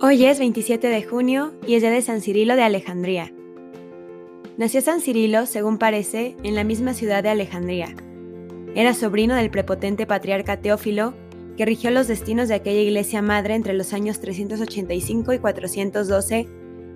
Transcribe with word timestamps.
Hoy 0.00 0.24
es 0.26 0.38
27 0.38 0.86
de 0.86 1.02
junio 1.02 1.54
y 1.66 1.74
es 1.74 1.82
día 1.82 1.90
de 1.90 2.02
San 2.02 2.20
Cirilo 2.20 2.54
de 2.54 2.62
Alejandría. 2.62 3.32
Nació 4.56 4.80
San 4.80 5.00
Cirilo, 5.00 5.44
según 5.44 5.76
parece, 5.76 6.36
en 6.44 6.54
la 6.54 6.62
misma 6.62 6.94
ciudad 6.94 7.20
de 7.20 7.30
Alejandría. 7.30 7.96
Era 8.76 8.94
sobrino 8.94 9.34
del 9.34 9.50
prepotente 9.50 10.06
patriarca 10.06 10.58
Teófilo, 10.58 11.14
que 11.56 11.64
rigió 11.64 11.90
los 11.90 12.06
destinos 12.06 12.46
de 12.46 12.54
aquella 12.54 12.80
iglesia 12.80 13.22
madre 13.22 13.56
entre 13.56 13.72
los 13.72 13.92
años 13.92 14.20
385 14.20 15.32
y 15.32 15.38
412 15.40 16.46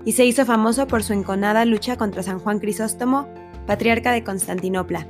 y 0.05 0.13
se 0.13 0.25
hizo 0.25 0.47
famoso 0.47 0.87
por 0.87 1.03
su 1.03 1.13
enconada 1.13 1.65
lucha 1.65 1.97
contra 1.97 2.23
San 2.23 2.39
Juan 2.39 2.61
Crisóstomo, 2.61 3.27
patriarca 3.67 4.13
de 4.13 4.23
Constantinopla. 4.23 5.09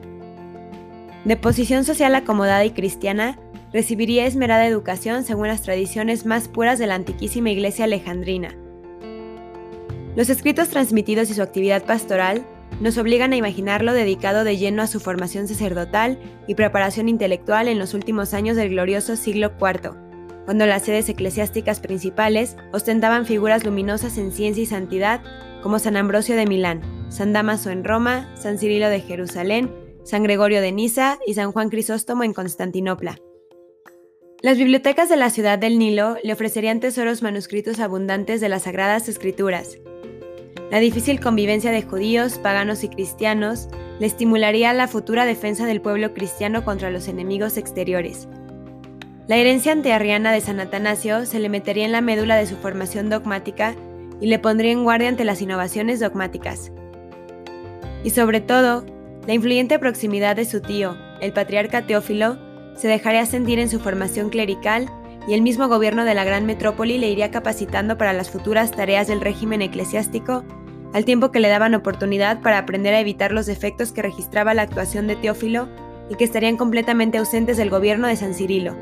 De 1.26 1.36
posición 1.36 1.84
social 1.84 2.14
acomodada 2.14 2.64
y 2.64 2.70
cristiana, 2.70 3.38
recibiría 3.72 4.26
esmerada 4.26 4.66
educación 4.66 5.24
según 5.24 5.48
las 5.48 5.62
tradiciones 5.62 6.26
más 6.26 6.48
puras 6.48 6.78
de 6.78 6.86
la 6.86 6.94
antiquísima 6.94 7.50
iglesia 7.50 7.84
alejandrina. 7.84 8.56
Los 10.14 10.28
escritos 10.28 10.68
transmitidos 10.68 11.30
y 11.30 11.34
su 11.34 11.42
actividad 11.42 11.84
pastoral 11.84 12.44
nos 12.80 12.98
obligan 12.98 13.32
a 13.32 13.36
imaginarlo 13.36 13.92
dedicado 13.92 14.44
de 14.44 14.56
lleno 14.56 14.82
a 14.82 14.86
su 14.86 15.00
formación 15.00 15.48
sacerdotal 15.48 16.18
y 16.46 16.54
preparación 16.54 17.08
intelectual 17.08 17.68
en 17.68 17.78
los 17.78 17.94
últimos 17.94 18.34
años 18.34 18.56
del 18.56 18.70
glorioso 18.70 19.16
siglo 19.16 19.52
IV, 19.60 19.92
cuando 20.44 20.66
las 20.66 20.82
sedes 20.82 21.08
eclesiásticas 21.08 21.80
principales 21.80 22.56
ostentaban 22.72 23.24
figuras 23.24 23.64
luminosas 23.64 24.18
en 24.18 24.32
ciencia 24.32 24.62
y 24.62 24.66
santidad 24.66 25.22
como 25.62 25.78
San 25.78 25.96
Ambrosio 25.96 26.36
de 26.36 26.46
Milán, 26.46 26.82
San 27.08 27.32
Damaso 27.32 27.70
en 27.70 27.84
Roma, 27.84 28.28
San 28.34 28.58
Cirilo 28.58 28.88
de 28.88 29.00
Jerusalén, 29.00 29.70
San 30.04 30.24
Gregorio 30.24 30.60
de 30.60 30.72
Niza 30.72 31.18
y 31.26 31.34
San 31.34 31.52
Juan 31.52 31.70
Crisóstomo 31.70 32.24
en 32.24 32.34
Constantinopla. 32.34 33.16
Las 34.42 34.58
bibliotecas 34.58 35.08
de 35.08 35.16
la 35.16 35.30
ciudad 35.30 35.56
del 35.56 35.78
Nilo 35.78 36.16
le 36.24 36.32
ofrecerían 36.32 36.80
tesoros 36.80 37.22
manuscritos 37.22 37.78
abundantes 37.78 38.40
de 38.40 38.48
las 38.48 38.62
Sagradas 38.62 39.08
Escrituras. 39.08 39.78
La 40.68 40.80
difícil 40.80 41.20
convivencia 41.20 41.70
de 41.70 41.82
judíos, 41.82 42.38
paganos 42.38 42.82
y 42.82 42.88
cristianos 42.88 43.68
le 44.00 44.06
estimularía 44.08 44.72
la 44.72 44.88
futura 44.88 45.26
defensa 45.26 45.64
del 45.64 45.80
pueblo 45.80 46.12
cristiano 46.12 46.64
contra 46.64 46.90
los 46.90 47.06
enemigos 47.06 47.56
exteriores. 47.56 48.26
La 49.28 49.36
herencia 49.36 49.70
antearriana 49.70 50.32
de 50.32 50.40
San 50.40 50.58
Atanasio 50.58 51.24
se 51.24 51.38
le 51.38 51.48
metería 51.48 51.84
en 51.84 51.92
la 51.92 52.00
médula 52.00 52.34
de 52.34 52.46
su 52.46 52.56
formación 52.56 53.10
dogmática 53.10 53.76
y 54.20 54.26
le 54.26 54.40
pondría 54.40 54.72
en 54.72 54.82
guardia 54.82 55.08
ante 55.08 55.24
las 55.24 55.40
innovaciones 55.40 56.00
dogmáticas. 56.00 56.72
Y 58.02 58.10
sobre 58.10 58.40
todo, 58.40 58.84
la 59.24 59.34
influyente 59.34 59.78
proximidad 59.78 60.34
de 60.34 60.46
su 60.46 60.60
tío, 60.60 60.96
el 61.20 61.32
patriarca 61.32 61.86
Teófilo, 61.86 62.38
se 62.76 62.88
dejaría 62.88 63.26
sentir 63.26 63.58
en 63.58 63.68
su 63.68 63.78
formación 63.80 64.30
clerical 64.30 64.90
y 65.26 65.34
el 65.34 65.42
mismo 65.42 65.68
gobierno 65.68 66.04
de 66.04 66.14
la 66.14 66.24
gran 66.24 66.46
metrópoli 66.46 66.98
le 66.98 67.10
iría 67.10 67.30
capacitando 67.30 67.96
para 67.96 68.12
las 68.12 68.30
futuras 68.30 68.72
tareas 68.72 69.06
del 69.06 69.20
régimen 69.20 69.62
eclesiástico, 69.62 70.44
al 70.92 71.04
tiempo 71.04 71.30
que 71.30 71.40
le 71.40 71.48
daban 71.48 71.74
oportunidad 71.74 72.40
para 72.40 72.58
aprender 72.58 72.94
a 72.94 73.00
evitar 73.00 73.32
los 73.32 73.46
defectos 73.46 73.92
que 73.92 74.02
registraba 74.02 74.54
la 74.54 74.62
actuación 74.62 75.06
de 75.06 75.16
Teófilo 75.16 75.68
y 76.10 76.16
que 76.16 76.24
estarían 76.24 76.56
completamente 76.56 77.18
ausentes 77.18 77.56
del 77.56 77.70
gobierno 77.70 78.08
de 78.08 78.16
San 78.16 78.34
Cirilo. 78.34 78.76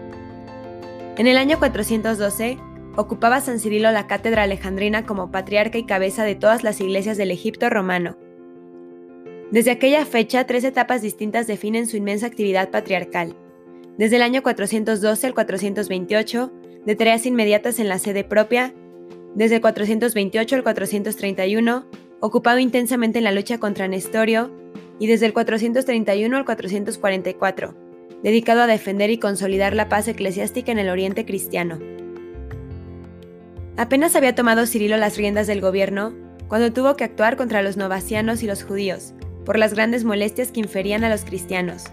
En 1.19 1.27
el 1.27 1.37
año 1.37 1.59
412, 1.59 2.59
ocupaba 2.97 3.41
San 3.41 3.61
Cirilo 3.61 3.91
la 3.93 4.07
cátedra 4.07 4.45
alejandrina 4.45 5.05
como 5.05 5.31
patriarca 5.31 5.79
y 5.79 5.85
cabeza 5.85 6.25
de 6.25 6.35
todas 6.35 6.65
las 6.65 6.81
iglesias 6.81 7.17
del 7.17 7.31
Egipto 7.31 7.69
romano. 7.71 8.17
Desde 9.51 9.73
aquella 9.73 10.05
fecha, 10.07 10.47
tres 10.47 10.65
etapas 10.65 11.03
distintas 11.03 11.47
definen 11.47 11.87
su 11.87 11.97
inmensa 11.97 12.27
actividad 12.27 12.71
patriarcal 12.71 13.37
desde 14.01 14.17
el 14.17 14.23
año 14.23 14.43
412 14.43 15.27
al 15.27 15.35
428, 15.35 16.51
de 16.87 16.97
tareas 16.97 17.27
inmediatas 17.27 17.79
en 17.79 17.91
la 17.91 17.99
sede 17.99 18.25
propia, 18.25 18.73
desde 19.35 19.57
el 19.57 19.61
428 19.61 20.57
al 20.57 20.63
431, 20.63 21.85
ocupado 22.21 22.59
intensamente 22.61 23.19
en 23.19 23.25
la 23.25 23.33
lucha 23.33 23.59
contra 23.59 23.89
Nestorio, 23.89 24.51
y 24.99 25.07
desde 25.07 25.27
el 25.27 25.35
431 25.35 26.35
al 26.35 26.47
444, 26.47 27.75
dedicado 28.23 28.63
a 28.63 28.67
defender 28.67 29.11
y 29.11 29.19
consolidar 29.19 29.75
la 29.75 29.91
paz 29.91 30.09
eclesiástica 30.09 30.73
en 30.73 30.79
el 30.79 30.89
Oriente 30.89 31.27
cristiano. 31.27 31.79
Apenas 33.77 34.17
había 34.17 34.35
tomado 34.35 34.65
Cirilo 34.65 34.97
las 34.97 35.19
riendas 35.19 35.47
del 35.47 35.61
gobierno 35.61 36.15
cuando 36.49 36.73
tuvo 36.73 36.97
que 36.97 37.05
actuar 37.05 37.37
contra 37.37 37.61
los 37.61 37.77
novacianos 37.77 38.43
y 38.43 38.47
los 38.47 38.63
judíos, 38.63 39.13
por 39.45 39.59
las 39.59 39.75
grandes 39.75 40.05
molestias 40.05 40.53
que 40.53 40.61
inferían 40.61 41.05
a 41.05 41.11
los 41.11 41.27
cristianos. 41.27 41.85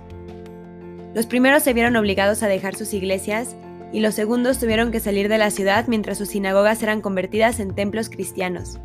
Los 1.14 1.26
primeros 1.26 1.64
se 1.64 1.74
vieron 1.74 1.96
obligados 1.96 2.44
a 2.44 2.48
dejar 2.48 2.76
sus 2.76 2.94
iglesias 2.94 3.56
y 3.92 4.02
los 4.02 4.16
segundos 4.16 4.60
tuvieron 4.60 4.92
que 4.92 5.00
salir 5.00 5.30
de 5.30 5.38
la 5.38 5.52
ciudad 5.52 5.86
mientras 5.88 6.18
sus 6.18 6.30
sinagogas 6.30 6.84
eran 6.84 7.02
convertidas 7.02 7.60
en 7.60 7.74
templos 7.74 8.10
cristianos. 8.10 8.80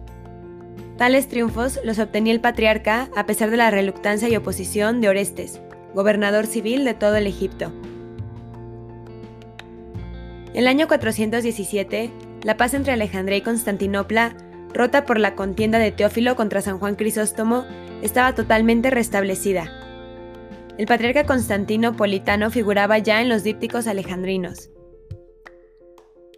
Tales 0.97 1.29
triunfos 1.29 1.81
los 1.85 1.99
obtenía 1.99 2.33
el 2.33 2.41
patriarca 2.41 3.09
a 3.17 3.27
pesar 3.27 3.51
de 3.51 3.57
la 3.57 3.71
reluctancia 3.71 4.29
y 4.29 4.37
oposición 4.37 5.01
de 5.01 5.09
Orestes, 5.09 5.61
gobernador 5.95 6.47
civil 6.47 6.85
de 6.85 6.95
todo 6.95 7.17
el 7.17 7.27
Egipto. 7.27 7.73
El 10.55 10.67
año 10.67 10.87
417, 10.87 12.11
la 12.43 12.57
paz 12.57 12.75
entre 12.75 12.93
Alejandría 12.93 13.39
y 13.39 13.43
Constantinopla, 13.43 14.37
rota 14.73 15.05
por 15.05 15.19
la 15.19 15.35
contienda 15.35 15.79
de 15.79 15.93
Teófilo 15.93 16.37
contra 16.37 16.63
San 16.63 16.79
Juan 16.79 16.95
Crisóstomo, 16.95 17.65
estaba 18.03 18.35
totalmente 18.35 18.91
restablecida. 18.91 19.82
El 20.83 20.89
patriarca 20.89 21.27
Constantino 21.27 21.97
Politano 21.97 22.51
figuraba 22.51 22.99
ya 22.99 23.23
en 23.23 23.29
los 23.29 23.45
dípticos 23.45 23.87
alejandrinos. 23.87 24.69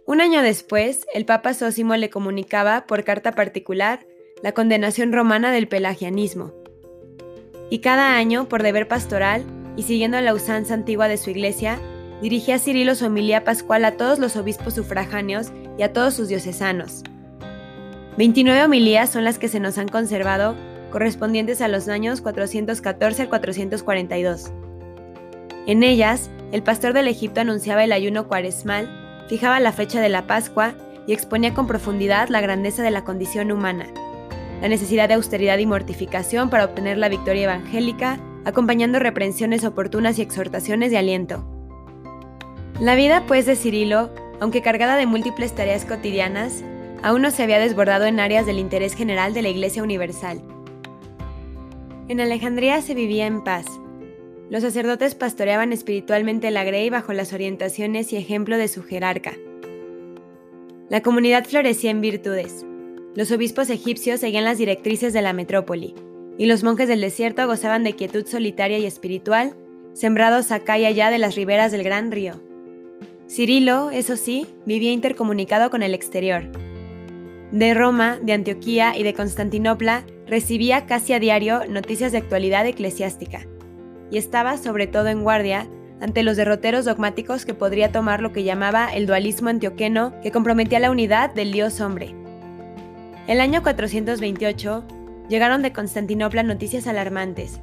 Un 0.05 0.21
año 0.21 0.43
después, 0.43 1.07
el 1.15 1.25
Papa 1.25 1.55
Sósimo 1.55 1.95
le 1.95 2.11
comunicaba, 2.11 2.85
por 2.85 3.03
carta 3.03 3.31
particular, 3.31 4.05
la 4.43 4.51
condenación 4.51 5.11
romana 5.11 5.51
del 5.51 5.67
pelagianismo. 5.67 6.53
Y 7.71 7.79
cada 7.79 8.17
año, 8.17 8.47
por 8.47 8.61
deber 8.61 8.87
pastoral 8.87 9.43
y 9.77 9.81
siguiendo 9.81 10.21
la 10.21 10.35
usanza 10.35 10.75
antigua 10.75 11.07
de 11.07 11.17
su 11.17 11.31
iglesia, 11.31 11.79
dirigía 12.21 12.59
Cirilo 12.59 12.93
su 12.93 13.07
homilía 13.07 13.43
pascual 13.43 13.83
a 13.83 13.97
todos 13.97 14.19
los 14.19 14.35
obispos 14.35 14.75
sufragáneos 14.75 15.51
y 15.79 15.81
a 15.81 15.91
todos 15.91 16.13
sus 16.13 16.27
diocesanos. 16.27 17.01
29 18.19 18.63
homilías 18.63 19.09
son 19.09 19.23
las 19.23 19.39
que 19.39 19.47
se 19.47 19.59
nos 19.59 19.79
han 19.79 19.87
conservado 19.87 20.55
correspondientes 20.95 21.59
a 21.59 21.67
los 21.67 21.89
años 21.89 22.21
414 22.21 23.23
al 23.23 23.27
442. 23.27 24.53
En 25.67 25.83
ellas, 25.83 26.29
el 26.53 26.63
pastor 26.63 26.93
del 26.93 27.09
Egipto 27.09 27.41
anunciaba 27.41 27.83
el 27.83 27.91
ayuno 27.91 28.29
cuaresmal, 28.29 28.87
fijaba 29.27 29.59
la 29.59 29.73
fecha 29.73 29.99
de 29.99 30.07
la 30.07 30.25
Pascua 30.25 30.73
y 31.05 31.11
exponía 31.11 31.53
con 31.53 31.67
profundidad 31.67 32.29
la 32.29 32.39
grandeza 32.39 32.81
de 32.81 32.91
la 32.91 33.03
condición 33.03 33.51
humana, 33.51 33.87
la 34.61 34.69
necesidad 34.69 35.09
de 35.09 35.15
austeridad 35.15 35.57
y 35.57 35.65
mortificación 35.65 36.49
para 36.49 36.63
obtener 36.63 36.97
la 36.97 37.09
victoria 37.09 37.43
evangélica, 37.43 38.17
acompañando 38.45 38.97
reprensiones 38.97 39.65
oportunas 39.65 40.17
y 40.17 40.21
exhortaciones 40.21 40.91
de 40.91 40.97
aliento. 40.97 41.45
La 42.79 42.95
vida, 42.95 43.25
pues, 43.27 43.45
de 43.45 43.57
Cirilo, 43.57 44.11
aunque 44.39 44.61
cargada 44.61 44.95
de 44.95 45.07
múltiples 45.07 45.53
tareas 45.53 45.83
cotidianas, 45.83 46.63
aún 47.03 47.21
no 47.21 47.31
se 47.31 47.43
había 47.43 47.59
desbordado 47.59 48.05
en 48.05 48.21
áreas 48.21 48.45
del 48.45 48.59
interés 48.59 48.93
general 48.93 49.33
de 49.33 49.41
la 49.41 49.49
Iglesia 49.49 49.83
Universal. 49.83 50.54
En 52.07 52.19
Alejandría 52.21 52.83
se 52.83 52.93
vivía 52.93 53.25
en 53.25 53.43
paz. 53.43 53.65
Los 54.51 54.61
sacerdotes 54.61 55.15
pastoreaban 55.15 55.73
espiritualmente 55.73 56.51
la 56.51 56.63
Grey 56.63 56.91
bajo 56.91 57.13
las 57.13 57.33
orientaciones 57.33 58.13
y 58.13 58.17
ejemplo 58.17 58.59
de 58.59 58.67
su 58.67 58.83
jerarca. 58.83 59.33
La 60.87 61.01
comunidad 61.01 61.45
florecía 61.45 61.89
en 61.89 62.01
virtudes. 62.01 62.63
Los 63.15 63.31
obispos 63.31 63.71
egipcios 63.71 64.19
seguían 64.19 64.43
las 64.43 64.59
directrices 64.59 65.13
de 65.13 65.23
la 65.23 65.33
metrópoli, 65.33 65.95
y 66.37 66.45
los 66.45 66.63
monjes 66.63 66.87
del 66.87 67.01
desierto 67.01 67.47
gozaban 67.47 67.83
de 67.83 67.93
quietud 67.93 68.27
solitaria 68.27 68.77
y 68.77 68.85
espiritual, 68.85 69.55
sembrados 69.93 70.51
acá 70.51 70.77
y 70.77 70.85
allá 70.85 71.09
de 71.09 71.17
las 71.17 71.33
riberas 71.33 71.71
del 71.71 71.83
gran 71.83 72.11
río. 72.11 72.39
Cirilo, 73.27 73.89
eso 73.89 74.15
sí, 74.15 74.45
vivía 74.67 74.91
intercomunicado 74.91 75.71
con 75.71 75.81
el 75.81 75.95
exterior. 75.95 76.43
De 77.51 77.73
Roma, 77.73 78.19
de 78.21 78.33
Antioquía 78.33 78.95
y 78.95 79.01
de 79.01 79.15
Constantinopla 79.15 80.05
recibía 80.27 80.85
casi 80.85 81.13
a 81.13 81.19
diario 81.19 81.65
noticias 81.67 82.11
de 82.11 82.17
actualidad 82.17 82.65
eclesiástica 82.65 83.45
y 84.11 84.17
estaba 84.17 84.57
sobre 84.57 84.87
todo 84.87 85.07
en 85.07 85.23
guardia 85.23 85.67
ante 86.01 86.23
los 86.23 86.37
derroteros 86.37 86.85
dogmáticos 86.85 87.45
que 87.45 87.53
podría 87.53 87.91
tomar 87.91 88.21
lo 88.21 88.31
que 88.33 88.43
llamaba 88.43 88.93
el 88.93 89.07
dualismo 89.07 89.49
antioqueno 89.49 90.13
que 90.21 90.31
comprometía 90.31 90.79
la 90.79 90.91
unidad 90.91 91.33
del 91.33 91.51
dios 91.51 91.79
hombre. 91.81 92.13
El 93.27 93.39
año 93.39 93.63
428 93.63 94.83
llegaron 95.29 95.61
de 95.61 95.73
Constantinopla 95.73 96.43
noticias 96.43 96.85
alarmantes. 96.87 97.59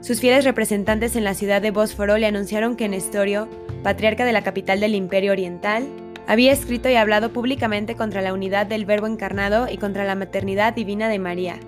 Sus 0.00 0.20
fieles 0.20 0.44
representantes 0.44 1.16
en 1.16 1.24
la 1.24 1.34
ciudad 1.34 1.62
de 1.62 1.70
Bósforo 1.70 2.18
le 2.18 2.26
anunciaron 2.26 2.76
que 2.76 2.88
Nestorio, 2.88 3.48
patriarca 3.82 4.24
de 4.24 4.32
la 4.32 4.42
capital 4.42 4.80
del 4.80 4.94
Imperio 4.94 5.32
Oriental, 5.32 5.86
había 6.26 6.52
escrito 6.52 6.88
y 6.88 6.94
hablado 6.94 7.32
públicamente 7.32 7.96
contra 7.96 8.22
la 8.22 8.32
unidad 8.32 8.66
del 8.66 8.84
Verbo 8.84 9.06
encarnado 9.06 9.68
y 9.70 9.78
contra 9.78 10.04
la 10.04 10.14
maternidad 10.14 10.74
divina 10.74 11.08
de 11.08 11.18
María. 11.18 11.60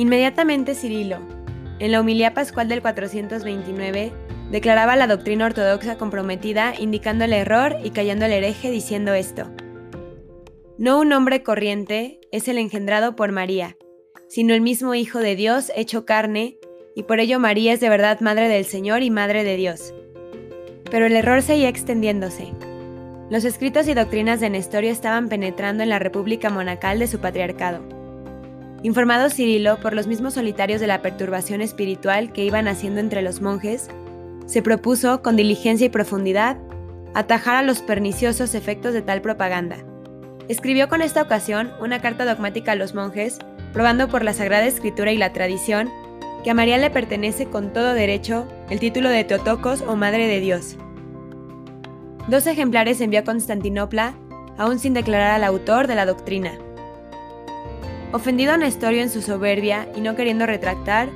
Inmediatamente 0.00 0.74
Cirilo, 0.74 1.18
en 1.78 1.92
la 1.92 2.00
humilía 2.00 2.32
pascual 2.32 2.68
del 2.68 2.80
429, 2.80 4.14
declaraba 4.50 4.96
la 4.96 5.06
doctrina 5.06 5.44
ortodoxa 5.44 5.98
comprometida, 5.98 6.72
indicando 6.78 7.26
el 7.26 7.34
error 7.34 7.76
y 7.84 7.90
callando 7.90 8.24
el 8.24 8.32
hereje 8.32 8.70
diciendo 8.70 9.12
esto. 9.12 9.50
No 10.78 10.98
un 10.98 11.12
hombre 11.12 11.42
corriente 11.42 12.18
es 12.32 12.48
el 12.48 12.56
engendrado 12.56 13.14
por 13.14 13.30
María, 13.30 13.76
sino 14.26 14.54
el 14.54 14.62
mismo 14.62 14.94
Hijo 14.94 15.18
de 15.18 15.36
Dios 15.36 15.70
hecho 15.76 16.06
carne, 16.06 16.56
y 16.96 17.02
por 17.02 17.20
ello 17.20 17.38
María 17.38 17.74
es 17.74 17.80
de 17.80 17.90
verdad 17.90 18.20
Madre 18.20 18.48
del 18.48 18.64
Señor 18.64 19.02
y 19.02 19.10
Madre 19.10 19.44
de 19.44 19.56
Dios. 19.56 19.92
Pero 20.90 21.04
el 21.04 21.12
error 21.12 21.42
seguía 21.42 21.68
extendiéndose. 21.68 22.54
Los 23.28 23.44
escritos 23.44 23.86
y 23.86 23.92
doctrinas 23.92 24.40
de 24.40 24.48
Nestorio 24.48 24.92
estaban 24.92 25.28
penetrando 25.28 25.82
en 25.82 25.90
la 25.90 25.98
república 25.98 26.48
monacal 26.48 26.98
de 27.00 27.06
su 27.06 27.18
patriarcado. 27.18 27.99
Informado 28.82 29.28
Cirilo 29.28 29.78
por 29.80 29.94
los 29.94 30.06
mismos 30.06 30.34
solitarios 30.34 30.80
de 30.80 30.86
la 30.86 31.02
perturbación 31.02 31.60
espiritual 31.60 32.32
que 32.32 32.44
iban 32.44 32.68
haciendo 32.68 33.00
entre 33.00 33.22
los 33.22 33.40
monjes, 33.40 33.88
se 34.46 34.62
propuso, 34.62 35.22
con 35.22 35.36
diligencia 35.36 35.86
y 35.86 35.90
profundidad, 35.90 36.56
atajar 37.14 37.56
a 37.56 37.62
los 37.62 37.82
perniciosos 37.82 38.54
efectos 38.54 38.92
de 38.94 39.02
tal 39.02 39.20
propaganda 39.20 39.76
Escribió 40.50 40.88
con 40.88 41.00
esta 41.00 41.22
ocasión 41.22 41.70
una 41.80 42.00
carta 42.00 42.24
dogmática 42.24 42.72
a 42.72 42.74
los 42.74 42.92
monjes, 42.92 43.38
probando 43.72 44.08
por 44.08 44.24
la 44.24 44.32
Sagrada 44.32 44.66
Escritura 44.66 45.12
y 45.12 45.16
la 45.16 45.32
tradición 45.32 45.88
que 46.42 46.50
a 46.50 46.54
María 46.54 46.76
le 46.76 46.90
pertenece 46.90 47.46
con 47.46 47.72
todo 47.72 47.94
derecho 47.94 48.48
el 48.68 48.80
título 48.80 49.10
de 49.10 49.22
Teotocos 49.22 49.80
o 49.82 49.94
Madre 49.94 50.26
de 50.26 50.40
Dios. 50.40 50.76
Dos 52.26 52.48
ejemplares 52.48 53.00
envió 53.00 53.20
a 53.20 53.24
Constantinopla, 53.24 54.14
aún 54.58 54.80
sin 54.80 54.92
declarar 54.92 55.30
al 55.30 55.44
autor 55.44 55.86
de 55.86 55.94
la 55.94 56.04
doctrina. 56.04 56.58
Ofendido 58.12 58.52
a 58.52 58.56
Nestorio 58.56 59.02
en 59.02 59.10
su 59.10 59.22
soberbia 59.22 59.88
y 59.96 60.00
no 60.00 60.16
queriendo 60.16 60.44
retractar, 60.44 61.10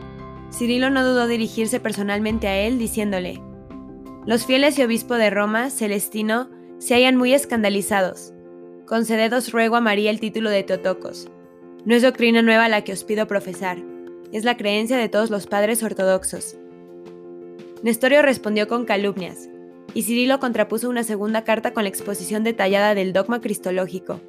Cirilo 0.52 0.90
no 0.90 1.04
dudó 1.04 1.26
dirigirse 1.26 1.80
personalmente 1.80 2.46
a 2.46 2.56
él 2.56 2.78
diciéndole, 2.78 3.42
Los 4.26 4.46
fieles 4.46 4.78
y 4.78 4.82
obispo 4.82 5.14
de 5.14 5.30
Roma, 5.30 5.70
Celestino, 5.70 6.48
se 6.78 6.94
hallan 6.94 7.16
muy 7.16 7.34
escandalizados 7.34 8.34
Conceded 8.86 9.32
ruego 9.50 9.76
a 9.76 9.80
María 9.80 10.10
el 10.10 10.20
título 10.20 10.50
de 10.50 10.62
Teotocos. 10.62 11.30
No 11.86 11.94
es 11.94 12.02
doctrina 12.02 12.42
nueva 12.42 12.68
la 12.68 12.84
que 12.84 12.92
os 12.92 13.02
pido 13.02 13.26
profesar, 13.26 13.78
es 14.30 14.44
la 14.44 14.58
creencia 14.58 14.98
de 14.98 15.08
todos 15.08 15.30
los 15.30 15.46
padres 15.46 15.82
ortodoxos. 15.82 16.56
Nestorio 17.82 18.20
respondió 18.20 18.68
con 18.68 18.84
calumnias, 18.84 19.48
y 19.94 20.02
Cirilo 20.02 20.38
contrapuso 20.38 20.90
una 20.90 21.02
segunda 21.02 21.44
carta 21.44 21.72
con 21.72 21.84
la 21.84 21.88
exposición 21.88 22.44
detallada 22.44 22.94
del 22.94 23.14
dogma 23.14 23.40
cristológico. 23.40 24.20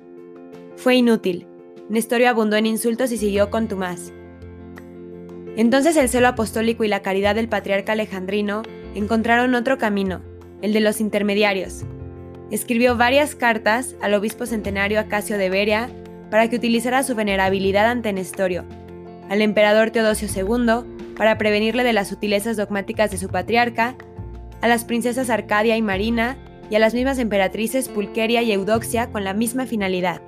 Fue 0.78 0.96
inútil. 0.96 1.48
Nestorio 1.90 2.30
abundó 2.30 2.56
en 2.56 2.66
insultos 2.66 3.12
y 3.12 3.18
siguió 3.18 3.50
con 3.50 3.68
Tomás. 3.68 4.12
Entonces 5.56 5.96
el 5.98 6.10
celo 6.10 6.28
apostólico 6.28 6.84
y 6.84 6.88
la 6.88 7.02
caridad 7.02 7.36
del 7.36 7.48
patriarca 7.48 7.94
alejandrino 7.94 8.64
encontraron 8.96 9.56
otro 9.56 9.78
camino, 9.78 10.22
el 10.62 10.74
de 10.74 10.80
los 10.80 11.00
intermediarios, 11.00 11.84
escribió 12.52 12.98
varias 12.98 13.36
cartas 13.36 13.96
al 14.02 14.14
obispo 14.14 14.46
centenario 14.46 15.00
Acasio 15.00 15.38
de 15.38 15.50
Beria 15.50 15.90
para 16.30 16.50
que 16.50 16.56
utilizara 16.56 17.04
su 17.04 17.16
venerabilidad 17.16 17.86
ante 17.86 18.14
Nestorio, 18.14 18.66
al 19.30 19.42
emperador 19.42 19.92
Teodosio 19.92 20.28
II 20.28 21.16
para 21.16 21.38
prevenirle 21.38 21.84
de 21.84 21.94
las 21.94 22.10
sutilezas 22.10 22.58
dogmáticas 22.58 23.12
de 23.12 23.18
su 23.18 23.30
patriarca, 23.30 23.96
a 24.62 24.68
las 24.68 24.86
princesas 24.86 25.30
Arcadia 25.30 25.78
y 25.78 25.82
Marina 25.82 26.38
y 26.70 26.76
a 26.76 26.80
las 26.80 26.94
mismas 26.94 27.20
emperatrices 27.20 27.90
Pulqueria 27.90 28.42
y 28.42 28.52
Eudoxia 28.52 29.12
con 29.12 29.24
la 29.24 29.34
misma 29.34 29.66
finalidad. 29.66 30.22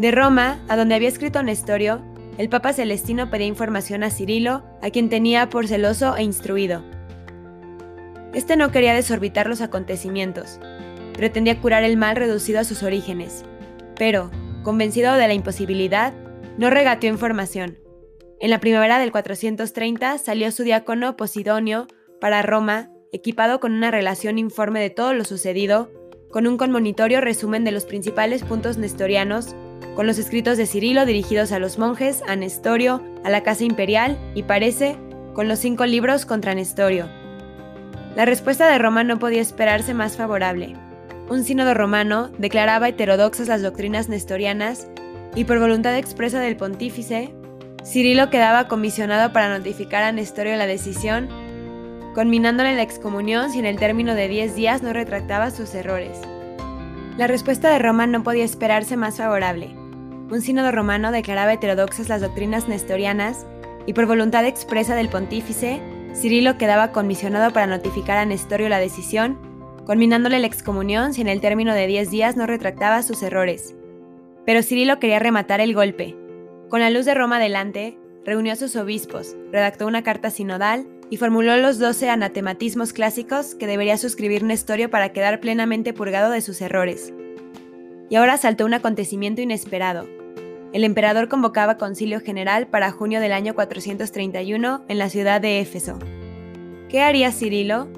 De 0.00 0.12
Roma, 0.12 0.64
a 0.68 0.78
donde 0.78 0.94
había 0.94 1.10
escrito 1.10 1.42
Nestorio, 1.42 2.00
el 2.38 2.48
Papa 2.48 2.72
Celestino 2.72 3.28
pedía 3.28 3.46
información 3.46 4.02
a 4.02 4.08
Cirilo, 4.08 4.62
a 4.80 4.88
quien 4.88 5.10
tenía 5.10 5.50
por 5.50 5.68
celoso 5.68 6.16
e 6.16 6.22
instruido. 6.22 6.82
Este 8.32 8.56
no 8.56 8.70
quería 8.70 8.94
desorbitar 8.94 9.46
los 9.46 9.60
acontecimientos, 9.60 10.58
pretendía 11.12 11.60
curar 11.60 11.84
el 11.84 11.98
mal 11.98 12.16
reducido 12.16 12.60
a 12.60 12.64
sus 12.64 12.82
orígenes, 12.82 13.44
pero, 13.94 14.30
convencido 14.62 15.12
de 15.16 15.28
la 15.28 15.34
imposibilidad, 15.34 16.14
no 16.56 16.70
regateó 16.70 17.10
información. 17.10 17.76
En 18.40 18.48
la 18.48 18.58
primavera 18.58 18.98
del 18.98 19.12
430 19.12 20.16
salió 20.16 20.50
su 20.50 20.62
diácono 20.62 21.14
Posidonio 21.18 21.88
para 22.22 22.40
Roma, 22.40 22.88
equipado 23.12 23.60
con 23.60 23.72
una 23.72 23.90
relación 23.90 24.38
informe 24.38 24.80
de 24.80 24.88
todo 24.88 25.12
lo 25.12 25.26
sucedido, 25.26 25.90
con 26.30 26.46
un 26.46 26.56
conmonitorio 26.56 27.20
resumen 27.20 27.64
de 27.64 27.72
los 27.72 27.84
principales 27.84 28.44
puntos 28.44 28.78
nestorianos, 28.78 29.54
con 29.94 30.06
los 30.06 30.18
escritos 30.18 30.56
de 30.56 30.66
Cirilo 30.66 31.06
dirigidos 31.06 31.52
a 31.52 31.58
los 31.58 31.78
monjes, 31.78 32.22
a 32.26 32.36
Nestorio, 32.36 33.02
a 33.24 33.30
la 33.30 33.42
Casa 33.42 33.64
Imperial 33.64 34.18
y 34.34 34.44
parece, 34.44 34.96
con 35.34 35.48
los 35.48 35.58
cinco 35.58 35.86
libros 35.86 36.26
contra 36.26 36.54
Nestorio. 36.54 37.08
La 38.16 38.24
respuesta 38.24 38.68
de 38.68 38.78
Roma 38.78 39.04
no 39.04 39.18
podía 39.18 39.40
esperarse 39.40 39.94
más 39.94 40.16
favorable 40.16 40.74
un 41.30 41.44
sínodo 41.44 41.74
romano 41.74 42.28
declaraba 42.38 42.88
heterodoxas 42.88 43.46
las 43.46 43.62
doctrinas 43.62 44.08
nestorianas 44.08 44.88
y 45.36 45.44
por 45.44 45.60
voluntad 45.60 45.96
expresa 45.96 46.40
del 46.40 46.56
pontífice, 46.56 47.32
Cirilo 47.84 48.30
quedaba 48.30 48.66
comisionado 48.66 49.32
para 49.32 49.56
notificar 49.56 50.02
a 50.02 50.10
Nestorio 50.10 50.56
la 50.56 50.66
decisión, 50.66 51.28
conminándole 52.16 52.74
la 52.74 52.82
excomunión 52.82 53.52
si 53.52 53.60
en 53.60 53.66
el 53.66 53.78
término 53.78 54.16
de 54.16 54.26
10 54.26 54.56
días 54.56 54.82
no 54.82 54.92
retractaba 54.92 55.52
sus 55.52 55.72
errores. 55.74 56.18
La 57.16 57.26
respuesta 57.26 57.70
de 57.70 57.78
Roma 57.78 58.06
no 58.06 58.22
podía 58.22 58.44
esperarse 58.44 58.96
más 58.96 59.18
favorable. 59.18 59.74
Un 60.30 60.40
sínodo 60.42 60.72
romano 60.72 61.12
declaraba 61.12 61.52
heterodoxas 61.52 62.08
las 62.08 62.20
doctrinas 62.20 62.68
nestorianas 62.68 63.46
y 63.86 63.92
por 63.92 64.06
voluntad 64.06 64.44
expresa 64.46 64.94
del 64.94 65.08
pontífice, 65.08 65.80
Cirilo 66.14 66.58
quedaba 66.58 66.92
comisionado 66.92 67.52
para 67.52 67.66
notificar 67.66 68.18
a 68.18 68.24
Nestorio 68.24 68.68
la 68.68 68.78
decisión 68.78 69.50
culminándole 69.90 70.38
la 70.38 70.46
excomunión 70.46 71.14
si 71.14 71.20
en 71.20 71.26
el 71.26 71.40
término 71.40 71.74
de 71.74 71.88
10 71.88 72.10
días 72.10 72.36
no 72.36 72.46
retractaba 72.46 73.02
sus 73.02 73.24
errores. 73.24 73.74
Pero 74.46 74.62
Cirilo 74.62 75.00
quería 75.00 75.18
rematar 75.18 75.60
el 75.60 75.74
golpe. 75.74 76.16
Con 76.68 76.78
la 76.78 76.90
luz 76.90 77.06
de 77.06 77.14
Roma 77.14 77.40
delante, 77.40 77.98
reunió 78.24 78.52
a 78.52 78.56
sus 78.56 78.76
obispos, 78.76 79.36
redactó 79.50 79.88
una 79.88 80.04
carta 80.04 80.30
sinodal 80.30 80.86
y 81.10 81.16
formuló 81.16 81.56
los 81.56 81.78
12 81.78 82.08
anatematismos 82.08 82.92
clásicos 82.92 83.54
que 83.56 83.66
debería 83.66 83.98
suscribir 83.98 84.44
Nestorio 84.44 84.90
para 84.90 85.12
quedar 85.12 85.40
plenamente 85.40 85.92
purgado 85.92 86.30
de 86.30 86.40
sus 86.40 86.60
errores. 86.60 87.12
Y 88.08 88.16
ahora 88.16 88.36
saltó 88.38 88.64
un 88.64 88.74
acontecimiento 88.74 89.42
inesperado. 89.42 90.08
El 90.72 90.84
emperador 90.84 91.28
convocaba 91.28 91.78
concilio 91.78 92.20
general 92.20 92.68
para 92.68 92.92
junio 92.92 93.20
del 93.20 93.32
año 93.32 93.54
431 93.54 94.84
en 94.88 94.98
la 94.98 95.10
ciudad 95.10 95.40
de 95.40 95.60
Éfeso. 95.60 95.98
¿Qué 96.88 97.02
haría 97.02 97.32
Cirilo? 97.32 97.88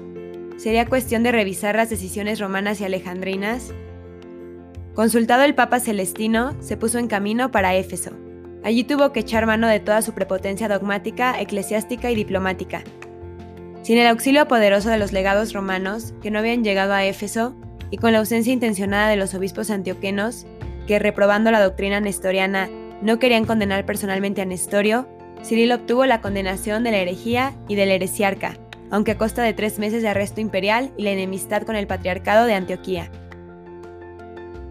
sería 0.57 0.85
cuestión 0.85 1.23
de 1.23 1.31
revisar 1.31 1.75
las 1.75 1.89
decisiones 1.89 2.39
romanas 2.39 2.79
y 2.79 2.85
alejandrinas. 2.85 3.73
Consultado 4.93 5.43
el 5.43 5.55
Papa 5.55 5.79
Celestino, 5.79 6.55
se 6.61 6.77
puso 6.77 6.99
en 6.99 7.07
camino 7.07 7.51
para 7.51 7.75
Éfeso. 7.75 8.11
Allí 8.63 8.83
tuvo 8.83 9.11
que 9.11 9.21
echar 9.21 9.45
mano 9.45 9.67
de 9.67 9.79
toda 9.79 10.01
su 10.01 10.13
prepotencia 10.13 10.67
dogmática, 10.67 11.39
eclesiástica 11.41 12.11
y 12.11 12.15
diplomática. 12.15 12.83
Sin 13.83 13.97
el 13.97 14.07
auxilio 14.07 14.47
poderoso 14.47 14.89
de 14.89 14.97
los 14.97 15.11
legados 15.11 15.51
romanos, 15.51 16.13
que 16.21 16.31
no 16.31 16.39
habían 16.39 16.63
llegado 16.63 16.93
a 16.93 17.03
Éfeso, 17.03 17.53
y 17.91 17.97
con 17.97 18.13
la 18.13 18.19
ausencia 18.19 18.53
intencionada 18.53 19.09
de 19.09 19.17
los 19.17 19.35
obispos 19.35 19.69
antioquenos, 19.69 20.47
que 20.87 20.99
reprobando 20.99 21.51
la 21.51 21.61
doctrina 21.61 21.99
nestoriana 21.99 22.69
no 23.01 23.19
querían 23.19 23.45
condenar 23.45 23.85
personalmente 23.85 24.41
a 24.41 24.45
Nestorio, 24.45 25.07
Cirilo 25.43 25.75
obtuvo 25.75 26.05
la 26.05 26.21
condenación 26.21 26.85
de 26.85 26.91
la 26.91 26.97
herejía 26.99 27.53
y 27.67 27.75
del 27.75 27.91
heresiarca, 27.91 28.57
aunque 28.89 29.11
a 29.11 29.17
costa 29.17 29.43
de 29.43 29.51
tres 29.51 29.79
meses 29.79 30.01
de 30.01 30.07
arresto 30.07 30.39
imperial 30.39 30.93
y 30.97 31.03
la 31.03 31.11
enemistad 31.11 31.63
con 31.63 31.75
el 31.75 31.85
patriarcado 31.85 32.45
de 32.45 32.53
Antioquía. 32.53 33.11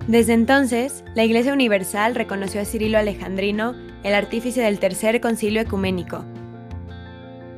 Desde 0.08 0.32
entonces, 0.32 1.04
la 1.14 1.24
Iglesia 1.24 1.52
Universal 1.52 2.14
reconoció 2.14 2.62
a 2.62 2.64
Cirilo 2.64 2.96
Alejandrino 2.96 3.74
el 4.04 4.14
artífice 4.14 4.62
del 4.62 4.78
Tercer 4.78 5.20
Concilio 5.20 5.60
Ecuménico. 5.60 6.24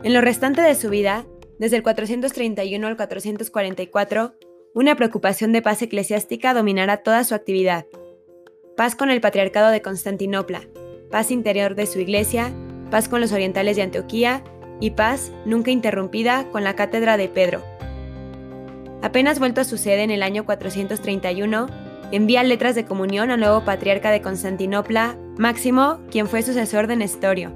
En 0.02 0.12
lo 0.12 0.20
restante 0.20 0.61
de 0.61 0.75
su 0.75 0.90
vida, 0.90 1.25
desde 1.64 1.78
el 1.78 1.83
431 1.83 2.87
al 2.87 2.94
444, 2.99 4.35
una 4.75 4.97
preocupación 4.97 5.50
de 5.52 5.62
paz 5.62 5.80
eclesiástica 5.80 6.52
dominará 6.52 6.99
toda 6.99 7.25
su 7.25 7.35
actividad. 7.35 7.87
Paz 8.76 8.94
con 8.94 9.09
el 9.09 9.23
Patriarcado 9.23 9.71
de 9.71 9.80
Constantinopla, 9.80 10.61
paz 11.11 11.30
interior 11.30 11.75
de 11.75 11.87
su 11.87 12.00
iglesia, 12.00 12.52
paz 12.90 13.09
con 13.09 13.23
los 13.23 13.33
orientales 13.33 13.76
de 13.76 13.83
Antioquía 13.83 14.44
y 14.78 14.90
paz 14.90 15.33
nunca 15.47 15.71
interrumpida 15.71 16.50
con 16.50 16.64
la 16.64 16.76
cátedra 16.76 17.16
de 17.16 17.30
Pedro. 17.30 17.62
Apenas 19.00 19.38
vuelto 19.38 19.62
a 19.62 19.64
su 19.64 19.78
sede 19.78 20.02
en 20.02 20.11
el 20.11 20.23
año 20.23 20.44
431, 20.44 21.68
envía 22.12 22.42
letras 22.42 22.75
de 22.75 22.85
comunión 22.85 23.30
al 23.30 23.40
nuevo 23.40 23.64
patriarca 23.64 24.11
de 24.11 24.21
Constantinopla, 24.21 25.16
Máximo, 25.38 26.00
quien 26.11 26.26
fue 26.26 26.42
sucesor 26.42 26.88
de 26.88 26.97
Nestorio. 26.97 27.54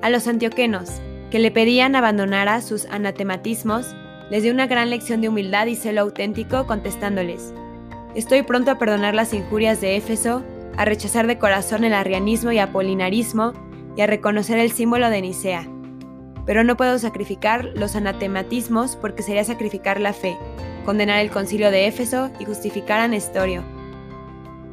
A 0.00 0.08
los 0.08 0.28
antioquenos, 0.28 1.02
que 1.34 1.40
le 1.40 1.50
pedían 1.50 1.96
abandonara 1.96 2.60
sus 2.60 2.84
anatematismos, 2.84 3.96
les 4.30 4.44
dio 4.44 4.52
una 4.52 4.68
gran 4.68 4.88
lección 4.88 5.20
de 5.20 5.28
humildad 5.28 5.66
y 5.66 5.74
celo 5.74 6.02
auténtico 6.02 6.64
contestándoles, 6.68 7.52
Estoy 8.14 8.42
pronto 8.44 8.70
a 8.70 8.78
perdonar 8.78 9.16
las 9.16 9.34
injurias 9.34 9.80
de 9.80 9.96
Éfeso, 9.96 10.44
a 10.76 10.84
rechazar 10.84 11.26
de 11.26 11.36
corazón 11.36 11.82
el 11.82 11.92
arrianismo 11.92 12.52
y 12.52 12.60
apolinarismo 12.60 13.52
y 13.96 14.02
a 14.02 14.06
reconocer 14.06 14.60
el 14.60 14.70
símbolo 14.70 15.10
de 15.10 15.22
Nicea 15.22 15.68
pero 16.46 16.62
no 16.62 16.76
puedo 16.76 17.00
sacrificar 17.00 17.64
los 17.74 17.96
anatematismos 17.96 18.94
porque 18.94 19.24
sería 19.24 19.42
sacrificar 19.42 20.00
la 20.00 20.12
fe, 20.12 20.36
condenar 20.84 21.18
el 21.18 21.32
concilio 21.32 21.72
de 21.72 21.88
Éfeso 21.88 22.30
y 22.38 22.44
justificar 22.44 23.00
a 23.00 23.08
Nestorio. 23.08 23.64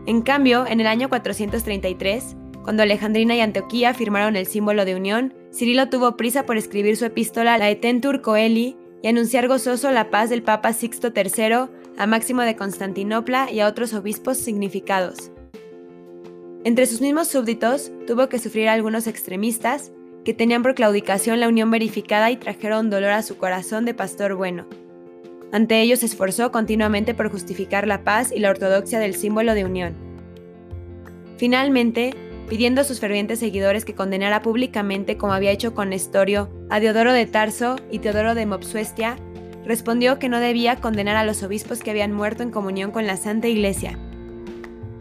En 0.05 0.21
cambio, 0.21 0.67
en 0.67 0.79
el 0.79 0.85
año 0.85 1.09
433, 1.09 2.35
cuando 2.63 2.83
Alejandrina 2.83 3.35
y 3.35 3.39
Antioquía 3.39 3.95
firmaron 3.95 4.35
el 4.35 4.45
símbolo 4.45 4.85
de 4.85 4.95
unión, 4.95 5.33
Cirilo 5.53 5.89
tuvo 5.89 6.15
prisa 6.15 6.45
por 6.45 6.57
escribir 6.57 6.95
su 6.95 7.05
epístola 7.05 7.57
Laetentur 7.57 8.21
Coeli 8.21 8.77
y 9.01 9.07
anunciar 9.07 9.47
gozoso 9.47 9.91
la 9.91 10.09
paz 10.09 10.29
del 10.29 10.43
Papa 10.43 10.73
Sixto 10.73 11.11
III 11.15 11.69
a 11.97 12.07
Máximo 12.07 12.41
de 12.43 12.55
Constantinopla 12.55 13.51
y 13.51 13.59
a 13.59 13.67
otros 13.67 13.93
obispos 13.93 14.37
significados. 14.37 15.31
Entre 16.63 16.85
sus 16.85 17.01
mismos 17.01 17.27
súbditos 17.27 17.91
tuvo 18.07 18.29
que 18.29 18.39
sufrir 18.39 18.69
algunos 18.69 19.07
extremistas 19.07 19.91
que 20.23 20.33
tenían 20.33 20.63
por 20.63 20.75
claudicación 20.75 21.39
la 21.39 21.47
unión 21.47 21.71
verificada 21.71 22.31
y 22.31 22.37
trajeron 22.37 22.89
dolor 22.89 23.11
a 23.11 23.23
su 23.23 23.37
corazón 23.37 23.85
de 23.85 23.93
pastor 23.93 24.35
bueno. 24.35 24.67
Ante 25.51 25.81
ellos 25.81 25.99
se 25.99 26.05
esforzó 26.05 26.51
continuamente 26.51 27.13
por 27.13 27.29
justificar 27.29 27.87
la 27.87 28.03
paz 28.03 28.31
y 28.31 28.39
la 28.39 28.51
ortodoxia 28.51 28.99
del 28.99 29.15
símbolo 29.15 29.53
de 29.53 29.65
unión. 29.65 29.95
Finalmente, 31.37 32.13
pidiendo 32.51 32.81
a 32.81 32.83
sus 32.83 32.99
fervientes 32.99 33.39
seguidores 33.39 33.85
que 33.85 33.95
condenara 33.95 34.41
públicamente, 34.41 35.15
como 35.15 35.31
había 35.31 35.51
hecho 35.51 35.73
con 35.73 35.87
Nestorio, 35.87 36.49
a 36.69 36.81
Diodoro 36.81 37.13
de 37.13 37.25
Tarso 37.25 37.77
y 37.89 37.99
Teodoro 37.99 38.35
de 38.35 38.45
Mopsuestia, 38.45 39.15
respondió 39.65 40.19
que 40.19 40.27
no 40.27 40.41
debía 40.41 40.75
condenar 40.75 41.15
a 41.15 41.23
los 41.23 41.43
obispos 41.43 41.79
que 41.79 41.91
habían 41.91 42.11
muerto 42.11 42.43
en 42.43 42.51
comunión 42.51 42.91
con 42.91 43.07
la 43.07 43.15
Santa 43.15 43.47
Iglesia. 43.47 43.97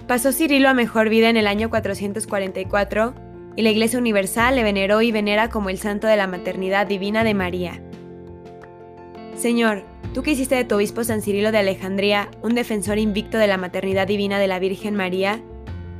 Pasó 0.07 0.31
Cirilo 0.31 0.69
a 0.69 0.75
mejor 0.75 1.09
vida 1.09 1.29
en 1.29 1.37
el 1.37 1.49
año 1.49 1.71
444 1.71 3.15
y 3.57 3.63
la 3.63 3.71
Iglesia 3.71 3.99
Universal 3.99 4.55
le 4.55 4.63
veneró 4.63 5.03
y 5.03 5.11
venera 5.11 5.51
como 5.51 5.71
el 5.71 5.79
santo 5.79 6.07
de 6.07 6.17
la 6.17 6.29
maternidad 6.29 6.87
divina 6.87 7.25
de 7.25 7.35
María. 7.35 7.83
Señor, 9.35 9.83
tú 10.15 10.23
que 10.23 10.31
hiciste 10.31 10.55
de 10.55 10.65
tu 10.65 10.77
obispo 10.77 11.03
San 11.03 11.21
Cirilo 11.21 11.51
de 11.51 11.59
Alejandría 11.59 12.31
un 12.43 12.55
defensor 12.55 12.99
invicto 12.99 13.39
de 13.39 13.49
la 13.49 13.57
maternidad 13.57 14.07
divina 14.07 14.39
de 14.39 14.47
la 14.47 14.61
Virgen 14.61 14.95
María, 14.95 15.43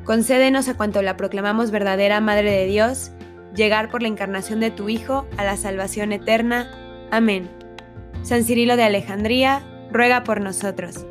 concédenos 0.05 0.69
a 0.69 0.77
cuanto 0.77 1.03
la 1.03 1.17
proclamamos 1.17 1.71
verdadera 1.71 2.21
Madre 2.21 2.51
de 2.51 2.67
Dios, 2.67 3.11
llegar 3.55 3.91
por 3.91 4.03
la 4.03 4.09
encarnación 4.09 4.61
de 4.61 4.71
tu 4.71 4.89
Hijo 4.89 5.27
a 5.37 5.45
la 5.45 5.57
salvación 5.57 6.13
eterna. 6.13 6.71
Amén. 7.11 7.51
San 8.23 8.45
Cirilo 8.45 8.77
de 8.77 8.85
Alejandría, 8.85 9.63
ruega 9.91 10.25
por 10.25 10.41
nosotros. 10.41 11.07